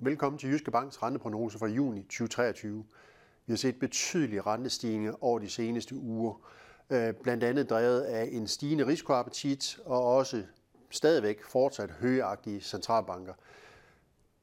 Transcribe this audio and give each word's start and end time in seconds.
Velkommen 0.00 0.38
til 0.38 0.50
Jyske 0.50 0.70
Banks 0.70 1.02
renteprognose 1.02 1.58
fra 1.58 1.66
juni 1.66 2.02
2023. 2.02 2.84
Vi 3.46 3.52
har 3.52 3.56
set 3.56 3.78
betydelige 3.78 4.40
rentestigninger 4.40 5.24
over 5.24 5.38
de 5.38 5.50
seneste 5.50 5.94
uger, 5.94 6.34
øh, 6.90 7.14
blandt 7.22 7.44
andet 7.44 7.70
drevet 7.70 8.00
af 8.00 8.28
en 8.32 8.48
stigende 8.48 8.86
risikoappetit 8.86 9.78
og 9.84 10.16
også 10.16 10.42
stadigvæk 10.90 11.42
fortsat 11.42 11.90
højeagtige 11.90 12.60
centralbanker. 12.60 13.32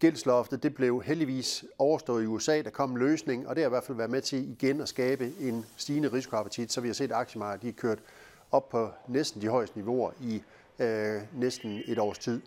Gældsloftet 0.00 0.62
det 0.62 0.74
blev 0.74 1.02
heldigvis 1.02 1.64
overstået 1.78 2.22
i 2.22 2.26
USA, 2.26 2.62
der 2.62 2.70
kom 2.70 2.90
en 2.90 2.98
løsning, 2.98 3.48
og 3.48 3.56
det 3.56 3.62
har 3.62 3.68
i 3.68 3.74
hvert 3.74 3.84
fald 3.84 3.96
været 3.96 4.10
med 4.10 4.22
til 4.22 4.50
igen 4.50 4.80
at 4.80 4.88
skabe 4.88 5.32
en 5.40 5.66
stigende 5.76 6.12
risikoappetit, 6.12 6.72
så 6.72 6.80
vi 6.80 6.88
har 6.88 6.94
set 6.94 7.12
aktiemarkedet 7.12 7.62
de 7.62 7.68
er 7.68 7.72
kørt 7.72 7.98
op 8.50 8.68
på 8.68 8.90
næsten 9.08 9.42
de 9.42 9.48
højeste 9.48 9.78
niveauer 9.78 10.10
i 10.20 10.42
øh, 10.78 11.22
næsten 11.34 11.82
et 11.86 11.98
års 11.98 12.18
tid. 12.18 12.40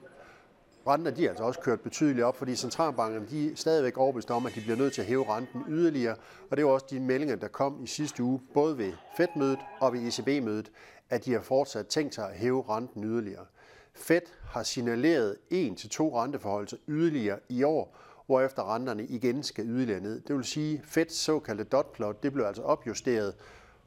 Renten 0.88 1.16
de 1.16 1.30
altså 1.30 1.44
også 1.44 1.60
kørt 1.60 1.82
betydeligt 1.82 2.26
op, 2.26 2.36
fordi 2.38 2.56
centralbankerne 2.56 3.28
de 3.30 3.52
er 3.52 3.56
stadigvæk 3.56 3.98
overbevist 3.98 4.32
om, 4.32 4.46
at 4.46 4.56
de 4.56 4.62
bliver 4.62 4.76
nødt 4.76 4.94
til 4.94 5.02
at 5.02 5.08
hæve 5.08 5.36
renten 5.36 5.64
yderligere. 5.70 6.16
Og 6.52 6.58
det 6.58 6.66
var 6.66 6.72
også 6.72 6.86
de 6.90 7.00
meldinger, 7.00 7.36
der 7.36 7.48
kom 7.48 7.84
i 7.84 7.88
sidste 7.88 8.24
uge, 8.24 8.42
både 8.54 8.78
ved 8.78 8.94
Fed-mødet 9.18 9.60
og 9.82 9.94
ved 9.94 10.00
ECB-mødet, 10.00 10.72
at 11.10 11.26
de 11.26 11.34
har 11.34 11.42
fortsat 11.42 11.88
tænkt 11.88 12.16
sig 12.16 12.30
at 12.30 12.36
hæve 12.36 12.64
renten 12.70 13.04
yderligere. 13.04 13.46
Fed 13.94 14.22
har 14.50 14.64
signaleret 14.64 15.38
1-2 15.52 15.56
renteforholdelser 16.00 16.78
yderligere 16.88 17.40
i 17.50 17.64
år, 17.64 17.98
hvorefter 18.26 18.76
renterne 18.76 19.06
igen 19.06 19.44
skal 19.44 19.66
yderligere 19.66 20.02
ned. 20.02 20.22
Det 20.22 20.36
vil 20.36 20.44
sige, 20.44 20.78
at 20.78 20.86
Feds 20.86 21.14
såkaldte 21.14 21.64
dot 21.64 21.92
plot, 21.94 22.24
det 22.24 22.34
blev 22.34 22.46
altså 22.46 22.62
opjusteret 22.62 23.36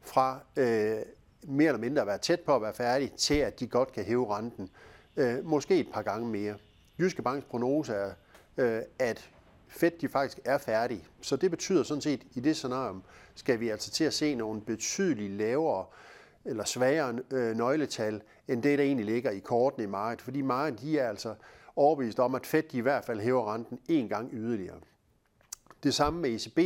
fra 0.01 0.41
øh, 0.57 0.97
mere 1.43 1.69
eller 1.69 1.79
mindre 1.79 2.01
at 2.03 2.07
være 2.07 2.19
tæt 2.19 2.41
på 2.41 2.57
at 2.57 2.63
være 2.63 2.75
færdig, 2.75 3.13
til 3.13 3.35
at 3.35 3.61
de 3.61 3.67
godt 3.67 3.93
kan 3.93 4.05
hæve 4.05 4.37
renten. 4.37 4.69
Øh, 5.17 5.45
måske 5.45 5.79
et 5.79 5.89
par 5.93 6.03
gange 6.03 6.29
mere. 6.29 6.55
Jyske 7.01 7.23
Banks 7.23 7.47
prognose 7.47 7.93
er, 7.93 8.13
øh, 8.57 8.83
at 8.99 9.31
Fed 9.69 9.91
de 9.91 10.09
faktisk 10.09 10.41
er 10.45 10.59
færdige. 10.59 11.05
Så 11.21 11.37
det 11.37 11.51
betyder 11.51 11.83
sådan 11.83 12.01
set, 12.01 12.27
i 12.35 12.41
det 12.41 12.57
scenario, 12.57 13.01
skal 13.35 13.61
vi 13.61 13.69
altså 13.69 13.91
til 13.91 14.05
at 14.05 14.15
se 14.15 14.35
nogle 14.35 14.61
betydeligt 14.61 15.33
lavere 15.33 15.87
eller 16.45 16.65
svagere 16.65 17.19
øh, 17.31 17.57
nøgletal, 17.57 18.23
end 18.49 18.63
det, 18.63 18.79
der 18.79 18.85
egentlig 18.85 19.07
ligger 19.07 19.31
i 19.31 19.39
kortene 19.39 19.85
i 19.85 19.87
markedet. 19.87 20.23
Fordi 20.23 20.41
markedet 20.41 20.81
de 20.81 20.99
er 20.99 21.09
altså 21.09 21.35
overbevist 21.77 22.21
om, 22.21 22.35
at 22.35 22.47
Fed 22.47 22.63
de 22.63 22.79
i 22.79 22.81
hvert 22.81 23.05
fald 23.05 23.21
hæver 23.21 23.55
renten 23.55 23.79
en 23.89 24.09
gang 24.09 24.31
yderligere. 24.33 24.81
Det 25.83 25.95
samme 25.95 26.21
med 26.21 26.31
ECB 26.31 26.59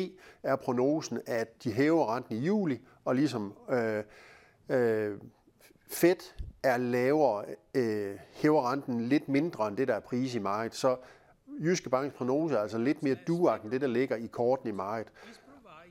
er 0.42 0.56
prognosen, 0.56 1.20
at 1.26 1.64
de 1.64 1.72
hæver 1.72 2.16
renten 2.16 2.36
i 2.36 2.38
juli, 2.38 2.80
og 3.04 3.14
ligesom 3.14 3.54
øh, 3.70 4.04
øh, 4.68 5.18
Fed 5.88 6.16
er 6.62 6.76
lavere, 6.76 7.44
øh, 7.74 8.14
hæver 8.32 8.72
renten 8.72 9.00
lidt 9.00 9.28
mindre 9.28 9.68
end 9.68 9.76
det, 9.76 9.88
der 9.88 9.94
er 9.94 10.00
pris 10.00 10.34
i 10.34 10.38
markedet. 10.38 10.76
Så 10.76 10.96
Jyske 11.60 11.90
Banks 11.90 12.16
prognose 12.16 12.54
er 12.54 12.58
altså 12.60 12.78
lidt 12.78 13.02
mere 13.02 13.16
duagt 13.26 13.62
end 13.62 13.72
det, 13.72 13.80
der 13.80 13.86
ligger 13.86 14.16
i 14.16 14.26
korten 14.26 14.68
i 14.68 14.72
markedet. 14.72 15.12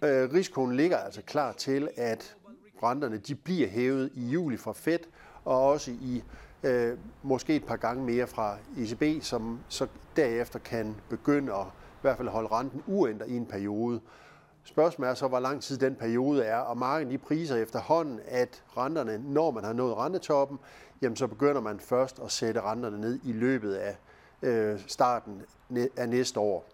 Øh, 0.03 0.33
risikoen 0.33 0.75
ligger 0.75 0.97
altså 0.97 1.21
klar 1.21 1.51
til, 1.51 1.89
at 1.97 2.35
renterne 2.83 3.17
de 3.17 3.35
bliver 3.35 3.67
hævet 3.67 4.11
i 4.13 4.29
juli 4.29 4.57
fra 4.57 4.73
Fed, 4.73 4.99
og 5.45 5.67
også 5.67 5.91
i 5.91 6.23
øh, 6.63 6.97
måske 7.23 7.55
et 7.55 7.65
par 7.65 7.75
gange 7.75 8.05
mere 8.05 8.27
fra 8.27 8.57
ECB, 8.77 9.23
som 9.23 9.59
så 9.67 9.87
derefter 10.15 10.59
kan 10.59 10.95
begynde 11.09 11.53
at 11.53 11.65
i 11.67 12.01
hvert 12.01 12.17
fald 12.17 12.27
holde 12.27 12.49
renten 12.51 12.83
uændret 12.87 13.29
i 13.29 13.37
en 13.37 13.45
periode. 13.45 14.01
Spørgsmålet 14.63 15.09
er 15.09 15.13
så, 15.13 15.27
hvor 15.27 15.39
lang 15.39 15.61
tid 15.61 15.77
den 15.77 15.95
periode 15.95 16.43
er, 16.43 16.57
og 16.57 16.77
markedet 16.77 17.07
lige 17.07 17.17
priser 17.17 17.55
efterhånden, 17.55 18.19
at 18.27 18.63
renterne, 18.77 19.17
når 19.17 19.51
man 19.51 19.63
har 19.63 19.73
nået 19.73 19.97
rentetoppen, 19.97 20.59
jamen 21.01 21.15
så 21.15 21.27
begynder 21.27 21.61
man 21.61 21.79
først 21.79 22.19
at 22.19 22.31
sætte 22.31 22.61
renterne 22.61 23.01
ned 23.01 23.19
i 23.23 23.31
løbet 23.31 23.73
af 23.73 23.97
øh, 24.41 24.79
starten 24.87 25.41
af 25.97 26.09
næste 26.09 26.39
år. 26.39 26.65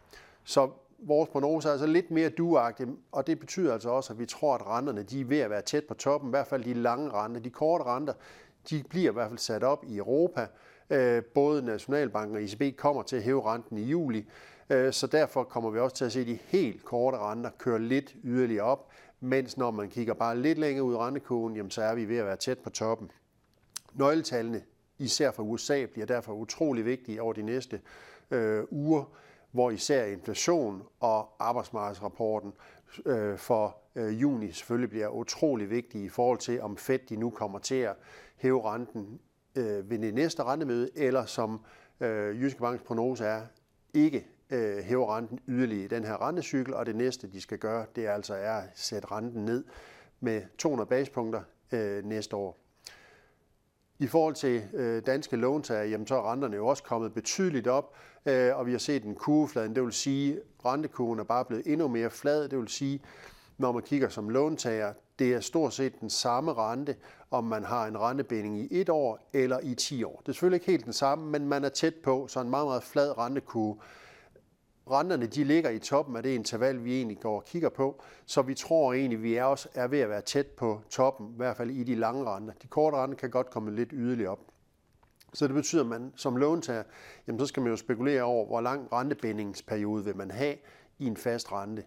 Så 0.43 0.69
vores 0.99 1.29
prognose 1.29 1.67
er 1.67 1.71
altså 1.71 1.87
lidt 1.87 2.11
mere 2.11 2.29
duagtig, 2.29 2.87
og 3.11 3.27
det 3.27 3.39
betyder 3.39 3.73
altså 3.73 3.89
også, 3.89 4.13
at 4.13 4.19
vi 4.19 4.25
tror, 4.25 4.55
at 4.55 4.67
renterne 4.67 5.03
de 5.03 5.21
er 5.21 5.25
ved 5.25 5.39
at 5.39 5.49
være 5.49 5.61
tæt 5.61 5.83
på 5.83 5.93
toppen, 5.93 6.29
i 6.29 6.31
hvert 6.31 6.47
fald 6.47 6.63
de 6.63 6.73
lange 6.73 7.09
renter. 7.09 7.41
De 7.41 7.49
korte 7.49 7.83
renter, 7.83 8.13
de 8.69 8.83
bliver 8.89 9.11
i 9.11 9.13
hvert 9.13 9.29
fald 9.29 9.39
sat 9.39 9.63
op 9.63 9.83
i 9.87 9.97
Europa. 9.97 10.47
Øh, 10.89 11.23
både 11.23 11.61
Nationalbanken 11.61 12.35
og 12.35 12.43
ECB 12.43 12.77
kommer 12.77 13.03
til 13.03 13.15
at 13.15 13.23
hæve 13.23 13.53
renten 13.53 13.77
i 13.77 13.83
juli, 13.83 14.25
Øh, 14.69 14.93
så 14.93 15.07
derfor 15.07 15.43
kommer 15.43 15.69
vi 15.69 15.79
også 15.79 15.95
til 15.95 16.05
at 16.05 16.11
se 16.11 16.25
de 16.25 16.39
helt 16.45 16.85
korte 16.85 17.17
renter 17.17 17.49
køre 17.57 17.79
lidt 17.79 18.15
yderligere 18.23 18.65
op, 18.65 18.89
mens 19.19 19.57
når 19.57 19.71
man 19.71 19.89
kigger 19.89 20.13
bare 20.13 20.37
lidt 20.37 20.57
længere 20.57 20.85
ud 20.85 20.93
i 20.93 20.97
rentekurven, 20.97 21.55
jamen, 21.55 21.71
så 21.71 21.81
er 21.81 21.95
vi 21.95 22.09
ved 22.09 22.17
at 22.17 22.25
være 22.25 22.35
tæt 22.35 22.59
på 22.59 22.69
toppen. 22.69 23.11
Nøgletallene, 23.93 24.63
især 24.99 25.31
fra 25.31 25.43
USA, 25.43 25.85
bliver 25.85 26.05
derfor 26.05 26.33
utrolig 26.33 26.85
vigtige 26.85 27.21
over 27.21 27.33
de 27.33 27.41
næste 27.41 27.81
øh, 28.31 28.63
uger, 28.69 29.03
hvor 29.51 29.71
især 29.71 30.05
inflation 30.05 30.83
og 30.99 31.29
arbejdsmarkedsrapporten 31.39 32.53
øh, 33.05 33.37
for 33.37 33.77
øh, 33.95 34.21
juni 34.21 34.51
selvfølgelig 34.51 34.89
bliver 34.89 35.07
utrolig 35.07 35.69
vigtige 35.69 36.05
i 36.05 36.09
forhold 36.09 36.39
til, 36.39 36.61
om 36.61 36.77
Fed 36.77 36.99
de 37.09 37.15
nu 37.15 37.29
kommer 37.29 37.59
til 37.59 37.75
at 37.75 37.95
hæve 38.35 38.73
renten 38.73 39.19
øh, 39.55 39.89
ved 39.89 39.99
det 39.99 40.13
næste 40.13 40.43
rentemøde, 40.43 40.89
eller 40.95 41.25
som 41.25 41.61
øh, 41.99 42.41
Jyske 42.41 42.59
Banks 42.59 42.83
prognose 42.83 43.25
er, 43.25 43.41
ikke 43.93 44.27
øh, 44.49 44.77
hæver 44.77 45.17
renten 45.17 45.39
yderligere 45.47 45.85
i 45.85 45.87
den 45.87 46.03
her 46.03 46.27
rentecykel, 46.27 46.73
og 46.73 46.85
det 46.85 46.95
næste, 46.95 47.27
de 47.27 47.41
skal 47.41 47.57
gøre, 47.57 47.85
det 47.95 48.05
er 48.05 48.11
altså 48.11 48.33
er 48.33 48.53
at 48.53 48.69
sætte 48.75 49.11
renten 49.11 49.45
ned 49.45 49.63
med 50.19 50.41
200 50.57 50.89
basepunkter 50.89 51.41
øh, 51.71 52.05
næste 52.05 52.35
år. 52.35 52.57
I 53.99 54.07
forhold 54.07 54.35
til 54.35 54.63
øh, 54.73 55.03
danske 55.05 55.35
låntager, 55.35 55.83
jamen, 55.83 56.07
så 56.07 56.15
er 56.15 56.31
renterne 56.31 56.55
jo 56.55 56.67
også 56.67 56.83
kommet 56.83 57.13
betydeligt 57.13 57.67
op, 57.67 57.95
øh, 58.25 58.57
og 58.57 58.65
vi 58.65 58.71
har 58.71 58.79
set 58.79 59.03
en 59.03 59.15
kurvefladen. 59.15 59.75
Det 59.75 59.83
vil 59.83 59.93
sige, 59.93 60.33
at 60.33 60.41
rentekurven 60.65 61.19
er 61.19 61.23
bare 61.23 61.45
blevet 61.45 61.67
endnu 61.67 61.87
mere 61.87 62.09
flad. 62.09 62.49
Det 62.49 62.59
vil 62.59 62.67
sige, 62.67 63.01
når 63.57 63.71
man 63.71 63.83
kigger 63.83 64.09
som 64.09 64.29
låntager, 64.29 64.93
det 65.19 65.33
er 65.33 65.39
stort 65.39 65.73
set 65.73 65.99
den 65.99 66.09
samme 66.09 66.53
rente, 66.53 66.95
om 67.31 67.43
man 67.43 67.63
har 67.63 67.87
en 67.87 67.97
rentebinding 67.97 68.59
i 68.59 68.67
et 68.71 68.89
år 68.89 69.29
eller 69.33 69.59
i 69.63 69.75
10 69.75 70.03
år. 70.03 70.19
Det 70.19 70.29
er 70.29 70.33
selvfølgelig 70.33 70.55
ikke 70.55 70.71
helt 70.71 70.85
den 70.85 70.93
samme, 70.93 71.31
men 71.31 71.47
man 71.47 71.63
er 71.63 71.69
tæt 71.69 71.95
på, 71.95 72.27
så 72.27 72.41
en 72.41 72.49
meget, 72.49 72.67
meget 72.67 72.83
flad 72.83 73.17
rentekurve 73.17 73.77
renterne 74.91 75.25
de 75.25 75.43
ligger 75.43 75.69
i 75.69 75.79
toppen 75.79 76.15
af 76.15 76.23
det 76.23 76.29
interval, 76.29 76.83
vi 76.83 76.95
egentlig 76.95 77.19
går 77.19 77.35
og 77.35 77.45
kigger 77.45 77.69
på, 77.69 78.03
så 78.25 78.41
vi 78.41 78.53
tror 78.53 78.93
egentlig, 78.93 79.23
vi 79.23 79.35
er 79.35 79.43
også 79.43 79.69
er 79.73 79.87
ved 79.87 79.99
at 79.99 80.09
være 80.09 80.21
tæt 80.21 80.47
på 80.47 80.81
toppen, 80.89 81.29
i 81.33 81.35
hvert 81.35 81.57
fald 81.57 81.71
i 81.71 81.83
de 81.83 81.95
lange 81.95 82.25
renter. 82.25 82.53
De 82.61 82.67
korte 82.67 82.97
renter 82.97 83.17
kan 83.17 83.29
godt 83.29 83.49
komme 83.49 83.75
lidt 83.75 83.89
yderligere 83.93 84.31
op. 84.31 84.39
Så 85.33 85.47
det 85.47 85.55
betyder, 85.55 85.81
at 85.83 85.89
man 85.89 86.13
som 86.15 86.37
låntager, 86.37 86.83
jamen 87.27 87.39
så 87.39 87.45
skal 87.45 87.63
man 87.63 87.69
jo 87.69 87.77
spekulere 87.77 88.23
over, 88.23 88.45
hvor 88.45 88.61
lang 88.61 88.93
rentebindingsperiode 88.93 90.05
vil 90.05 90.17
man 90.17 90.31
have 90.31 90.55
i 90.99 91.05
en 91.05 91.17
fast 91.17 91.51
rente. 91.51 91.83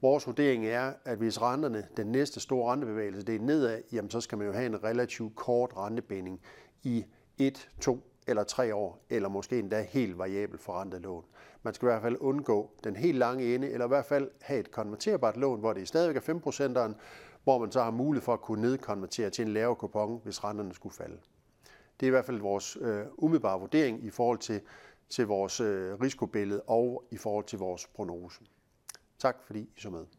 Vores 0.00 0.26
vurdering 0.26 0.66
er, 0.66 0.92
at 1.04 1.18
hvis 1.18 1.42
renterne, 1.42 1.86
den 1.96 2.06
næste 2.06 2.40
store 2.40 2.72
rentebevægelse, 2.72 3.26
det 3.26 3.34
er 3.34 3.40
nedad, 3.40 3.82
jamen 3.92 4.10
så 4.10 4.20
skal 4.20 4.38
man 4.38 4.46
jo 4.46 4.52
have 4.52 4.66
en 4.66 4.84
relativt 4.84 5.36
kort 5.36 5.72
rentebinding 5.76 6.40
i 6.82 7.04
1, 7.38 7.68
2 7.80 8.07
eller 8.28 8.44
3 8.44 8.74
år, 8.74 8.98
eller 9.10 9.28
måske 9.28 9.58
endda 9.58 9.82
helt 9.82 10.18
variabel 10.18 10.58
forrentet 10.58 11.00
lån. 11.00 11.24
Man 11.62 11.74
skal 11.74 11.86
i 11.86 11.90
hvert 11.90 12.02
fald 12.02 12.16
undgå 12.20 12.70
den 12.84 12.96
helt 12.96 13.18
lange 13.18 13.54
ende, 13.54 13.70
eller 13.70 13.84
i 13.84 13.88
hvert 13.88 14.04
fald 14.04 14.30
have 14.40 14.60
et 14.60 14.70
konverterbart 14.70 15.36
lån, 15.36 15.60
hvor 15.60 15.72
det 15.72 15.88
stadigvæk 15.88 16.28
er 16.28 16.34
5%'eren, 16.34 16.94
hvor 17.44 17.58
man 17.58 17.72
så 17.72 17.82
har 17.82 17.90
mulighed 17.90 18.24
for 18.24 18.32
at 18.32 18.40
kunne 18.40 18.62
nedkonvertere 18.62 19.30
til 19.30 19.46
en 19.46 19.52
lavere 19.52 19.76
kupon, 19.76 20.20
hvis 20.24 20.44
renterne 20.44 20.74
skulle 20.74 20.94
falde. 20.94 21.18
Det 22.00 22.06
er 22.06 22.08
i 22.08 22.10
hvert 22.10 22.24
fald 22.24 22.40
vores 22.40 22.78
øh, 22.80 23.06
umiddelbare 23.18 23.60
vurdering 23.60 24.04
i 24.04 24.10
forhold 24.10 24.38
til, 24.38 24.60
til 25.08 25.26
vores 25.26 25.60
øh, 25.60 26.00
risikobillede 26.00 26.62
og 26.66 27.04
i 27.10 27.16
forhold 27.16 27.44
til 27.44 27.58
vores 27.58 27.86
prognose. 27.86 28.40
Tak 29.18 29.36
fordi 29.46 29.60
I 29.60 29.80
så 29.80 29.90
med. 29.90 30.17